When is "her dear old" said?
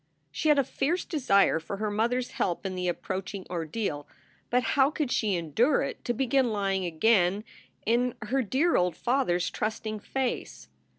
8.23-8.95